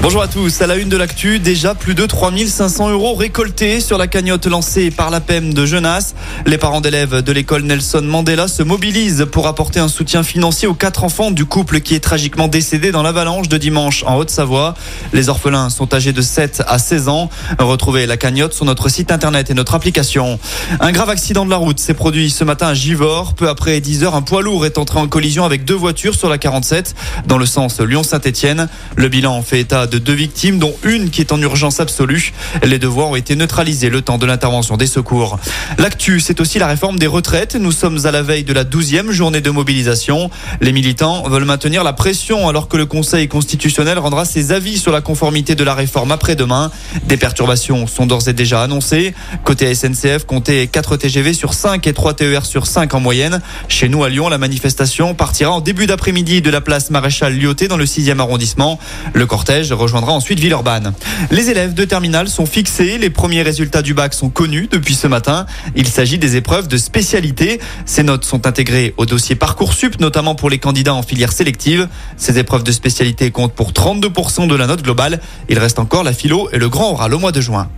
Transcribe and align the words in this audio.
Bonjour 0.00 0.22
à 0.22 0.28
tous, 0.28 0.60
à 0.60 0.66
la 0.66 0.76
une 0.76 0.88
de 0.88 0.96
l'actu, 0.96 1.38
déjà 1.38 1.74
plus 1.74 1.94
de 1.94 2.06
3500 2.06 2.90
euros 2.90 3.14
récoltés 3.14 3.80
sur 3.80 3.98
la 3.98 4.06
cagnotte 4.06 4.46
lancée 4.46 4.90
par 4.90 5.10
la 5.10 5.20
PEM 5.20 5.52
de 5.52 5.66
Genasse. 5.66 6.14
Les 6.46 6.56
parents 6.56 6.80
d'élèves 6.80 7.20
de 7.20 7.32
l'école 7.32 7.62
Nelson 7.62 8.02
Mandela 8.02 8.48
se 8.48 8.62
mobilisent 8.62 9.26
pour 9.30 9.48
apporter 9.48 9.80
un 9.80 9.88
soutien 9.88 10.22
financier 10.22 10.68
aux 10.68 10.74
quatre 10.74 11.04
enfants 11.04 11.30
du 11.30 11.44
couple 11.44 11.80
qui 11.80 11.94
est 11.94 12.00
tragiquement 12.00 12.48
décédé 12.48 12.92
dans 12.92 13.02
l'avalanche 13.02 13.48
de 13.48 13.58
dimanche 13.58 14.04
en 14.06 14.16
Haute-Savoie. 14.16 14.74
Les 15.12 15.28
orphelins 15.28 15.68
sont 15.68 15.92
âgés 15.92 16.12
de 16.12 16.22
7 16.22 16.62
à 16.66 16.78
16 16.78 17.08
ans. 17.08 17.28
Retrouvez 17.58 18.06
la 18.06 18.16
cagnotte 18.16 18.54
sur 18.54 18.64
notre 18.64 18.88
site 18.88 19.10
internet 19.10 19.50
et 19.50 19.54
notre 19.54 19.74
application. 19.74 20.38
Un 20.80 20.92
grave 20.92 21.10
accident 21.10 21.44
de 21.44 21.50
la 21.50 21.56
route 21.56 21.80
s'est 21.80 21.94
produit 21.94 22.30
ce 22.30 22.44
matin 22.44 22.68
à 22.68 22.74
Givors. 22.74 23.34
Peu 23.34 23.48
après 23.48 23.80
10 23.80 24.04
heures, 24.04 24.14
un 24.14 24.22
poids 24.22 24.42
lourd 24.42 24.64
est 24.64 24.78
entré 24.78 25.00
en 25.00 25.08
collision 25.08 25.44
avec 25.44 25.64
deux 25.64 25.74
voitures 25.74 26.14
sur 26.14 26.28
la 26.28 26.38
47 26.38 26.94
dans 27.26 27.36
le 27.36 27.46
sens 27.46 27.80
Lyon-Saint-Etienne. 27.80 28.68
Le 28.96 29.08
bilan 29.08 29.42
fait 29.42 29.60
état 29.60 29.77
de 29.86 29.98
deux 29.98 30.14
victimes, 30.14 30.58
dont 30.58 30.74
une 30.82 31.10
qui 31.10 31.20
est 31.20 31.32
en 31.32 31.40
urgence 31.40 31.80
absolue. 31.80 32.32
Les 32.64 32.78
deux 32.78 32.88
voies 32.88 33.06
ont 33.06 33.16
été 33.16 33.36
neutralisées 33.36 33.90
le 33.90 34.02
temps 34.02 34.18
de 34.18 34.26
l'intervention 34.26 34.76
des 34.76 34.86
secours. 34.86 35.38
L'actu, 35.78 36.20
c'est 36.20 36.40
aussi 36.40 36.58
la 36.58 36.66
réforme 36.66 36.98
des 36.98 37.06
retraites. 37.06 37.54
Nous 37.54 37.72
sommes 37.72 37.98
à 38.04 38.10
la 38.10 38.22
veille 38.22 38.44
de 38.44 38.52
la 38.52 38.64
douzième 38.64 39.10
journée 39.10 39.40
de 39.40 39.50
mobilisation. 39.50 40.30
Les 40.60 40.72
militants 40.72 41.28
veulent 41.28 41.44
maintenir 41.44 41.84
la 41.84 41.92
pression 41.92 42.48
alors 42.48 42.68
que 42.68 42.76
le 42.76 42.86
Conseil 42.86 43.28
constitutionnel 43.28 43.98
rendra 43.98 44.24
ses 44.24 44.52
avis 44.52 44.78
sur 44.78 44.92
la 44.92 45.00
conformité 45.00 45.54
de 45.54 45.64
la 45.64 45.74
réforme 45.74 46.12
après-demain. 46.12 46.70
Des 47.04 47.16
perturbations 47.16 47.86
sont 47.86 48.06
d'ores 48.06 48.28
et 48.28 48.32
déjà 48.32 48.62
annoncées. 48.62 49.14
Côté 49.44 49.74
SNCF, 49.74 50.24
comptez 50.26 50.66
4 50.66 50.96
TGV 50.96 51.32
sur 51.32 51.54
5 51.54 51.86
et 51.86 51.92
3 51.92 52.14
TER 52.14 52.46
sur 52.46 52.66
5 52.66 52.94
en 52.94 53.00
moyenne. 53.00 53.40
Chez 53.68 53.88
nous 53.88 54.04
à 54.04 54.08
Lyon, 54.08 54.28
la 54.28 54.38
manifestation 54.38 55.14
partira 55.14 55.52
en 55.52 55.60
début 55.60 55.86
d'après-midi 55.86 56.42
de 56.42 56.50
la 56.50 56.60
place 56.60 56.90
Maréchal 56.90 57.36
Lyoté 57.36 57.68
dans 57.68 57.76
le 57.76 57.84
6e 57.84 58.18
arrondissement. 58.18 58.78
Le 59.12 59.26
cortège 59.26 59.67
rejoindra 59.74 60.12
ensuite 60.12 60.40
Villeurbanne. 60.40 60.92
Les 61.30 61.50
élèves 61.50 61.74
de 61.74 61.84
terminale 61.84 62.28
sont 62.28 62.46
fixés. 62.46 62.98
Les 62.98 63.10
premiers 63.10 63.42
résultats 63.42 63.82
du 63.82 63.94
bac 63.94 64.14
sont 64.14 64.30
connus 64.30 64.68
depuis 64.70 64.94
ce 64.94 65.06
matin. 65.06 65.46
Il 65.76 65.88
s'agit 65.88 66.18
des 66.18 66.36
épreuves 66.36 66.68
de 66.68 66.76
spécialité. 66.76 67.60
Ces 67.86 68.02
notes 68.02 68.24
sont 68.24 68.46
intégrées 68.46 68.94
au 68.96 69.06
dossier 69.06 69.34
Parcoursup, 69.34 70.00
notamment 70.00 70.34
pour 70.34 70.50
les 70.50 70.58
candidats 70.58 70.94
en 70.94 71.02
filière 71.02 71.32
sélective. 71.32 71.88
Ces 72.16 72.38
épreuves 72.38 72.64
de 72.64 72.72
spécialité 72.72 73.30
comptent 73.30 73.54
pour 73.54 73.72
32% 73.72 74.48
de 74.48 74.54
la 74.54 74.66
note 74.66 74.82
globale. 74.82 75.20
Il 75.48 75.58
reste 75.58 75.78
encore 75.78 76.04
la 76.04 76.12
philo 76.12 76.48
et 76.52 76.58
le 76.58 76.68
grand 76.68 76.92
oral 76.92 77.14
au 77.14 77.18
mois 77.18 77.32
de 77.32 77.40
juin. 77.40 77.68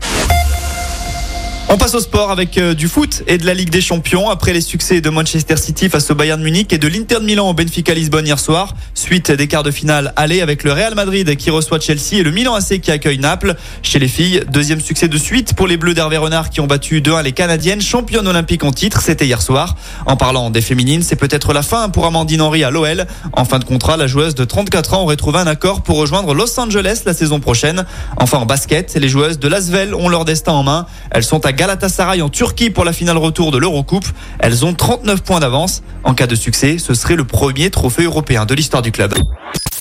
On 1.72 1.78
passe 1.78 1.94
au 1.94 2.00
sport 2.00 2.32
avec 2.32 2.58
euh, 2.58 2.74
du 2.74 2.88
foot 2.88 3.22
et 3.28 3.38
de 3.38 3.46
la 3.46 3.54
Ligue 3.54 3.70
des 3.70 3.80
Champions. 3.80 4.28
Après 4.28 4.52
les 4.52 4.60
succès 4.60 5.00
de 5.00 5.08
Manchester 5.08 5.56
City 5.56 5.88
face 5.88 6.10
au 6.10 6.16
Bayern 6.16 6.42
Munich 6.42 6.72
et 6.72 6.78
de 6.78 6.88
l'Inter 6.88 7.20
de 7.20 7.24
Milan 7.24 7.48
au 7.48 7.54
Benfica 7.54 7.94
Lisbonne 7.94 8.26
hier 8.26 8.40
soir, 8.40 8.74
suite 8.94 9.30
des 9.30 9.46
quarts 9.46 9.62
de 9.62 9.70
finale 9.70 10.12
aller 10.16 10.41
avec 10.41 10.64
le 10.64 10.72
Real 10.72 10.96
Madrid 10.96 11.36
qui 11.36 11.48
reçoit 11.48 11.78
Chelsea 11.78 12.14
et 12.14 12.22
le 12.24 12.32
Milan 12.32 12.56
AC 12.56 12.80
qui 12.80 12.91
accueille 12.91 13.20
Naples. 13.20 13.54
Chez 13.84 14.00
les 14.00 14.08
filles, 14.08 14.42
deuxième 14.52 14.80
succès 14.80 15.06
de 15.06 15.16
suite 15.16 15.54
pour 15.54 15.68
les 15.68 15.76
Bleus 15.76 15.94
d'Hervé 15.94 16.16
Renard 16.16 16.50
qui 16.50 16.60
ont 16.60 16.66
battu 16.66 17.00
2-1 17.02 17.22
les 17.22 17.30
Canadiennes, 17.30 17.80
championnes 17.80 18.26
olympiques 18.26 18.64
en 18.64 18.72
titre. 18.72 19.00
C'était 19.00 19.26
hier 19.26 19.41
soir. 19.41 19.76
En 20.06 20.16
parlant 20.16 20.50
des 20.50 20.62
féminines, 20.62 21.04
c'est 21.04 21.14
peut-être 21.14 21.52
la 21.52 21.62
fin 21.62 21.88
pour 21.88 22.04
Amandine 22.04 22.42
Henry 22.42 22.64
à 22.64 22.70
l'OL. 22.70 23.06
En 23.32 23.44
fin 23.44 23.60
de 23.60 23.64
contrat, 23.64 23.96
la 23.96 24.08
joueuse 24.08 24.34
de 24.34 24.44
34 24.44 24.94
ans 24.94 25.02
aurait 25.02 25.14
trouvé 25.14 25.38
un 25.38 25.46
accord 25.46 25.82
pour 25.82 25.98
rejoindre 25.98 26.34
Los 26.34 26.58
Angeles 26.58 27.02
la 27.06 27.14
saison 27.14 27.38
prochaine. 27.38 27.84
Enfin, 28.16 28.38
en 28.38 28.46
basket, 28.46 28.92
les 28.96 29.08
joueuses 29.08 29.38
de 29.38 29.46
Lasvel 29.46 29.94
ont 29.94 30.08
leur 30.08 30.24
destin 30.24 30.50
en 30.50 30.64
main. 30.64 30.86
Elles 31.12 31.22
sont 31.22 31.46
à 31.46 31.52
Galatasaray 31.61 32.22
en 32.22 32.30
Turquie 32.30 32.70
pour 32.70 32.86
la 32.86 32.94
finale 32.94 33.19
retour 33.19 33.50
de 33.50 33.58
l'Eurocoupe. 33.58 34.06
Elles 34.39 34.64
ont 34.64 34.72
39 34.72 35.22
points 35.22 35.41
d'avance. 35.41 35.83
En 36.05 36.14
cas 36.14 36.27
de 36.27 36.34
succès, 36.34 36.78
ce 36.78 36.94
serait 36.94 37.16
le 37.16 37.25
premier 37.25 37.69
trophée 37.69 38.05
européen 38.05 38.47
de 38.47 38.55
l'histoire 38.55 38.80
du 38.80 38.92
club. 38.92 39.12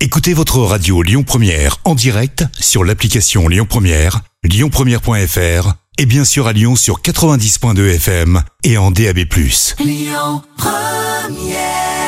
Écoutez 0.02 0.34
votre 0.34 0.60
radio 0.60 1.02
Lyon 1.02 1.24
Première 1.24 1.78
en 1.86 1.96
direct 1.96 2.44
sur 2.60 2.84
l'application 2.84 3.48
Lyon 3.48 3.66
Première, 3.66 4.20
lyonpremière.fr 4.44 5.72
et 5.98 6.06
bien 6.06 6.26
sûr 6.26 6.48
à 6.48 6.52
Lyon 6.52 6.76
sur 6.76 7.00
90.2 7.00 7.96
FM 7.96 8.44
et 8.66 8.78
en 8.78 8.92
DAB+. 8.92 9.20
Lyon 9.80 10.42
Première 10.58 11.99